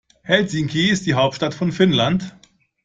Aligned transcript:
Helsinki 0.23 0.89
ist 0.89 1.05
die 1.05 1.13
Hauptstadt 1.13 1.53
von 1.53 1.71
Finnland. 1.71 2.35